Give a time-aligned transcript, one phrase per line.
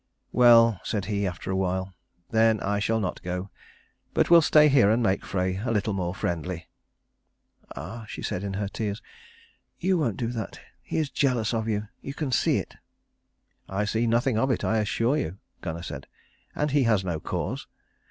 [0.31, 1.93] "Well," said he after a while,
[2.31, 3.51] "then I shall not go,
[4.15, 6.67] but will stay here and make Frey a little more friendly."
[7.75, 8.99] "Ah," she said in her tears,
[9.77, 10.59] "you won't do that.
[10.81, 11.87] He is jealous of you.
[12.01, 12.77] You can see it."
[13.69, 16.07] "I see nothing of it, I assure you," Gunnar said,
[16.55, 17.67] "and he has no cause.